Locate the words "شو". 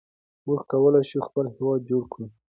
1.09-1.19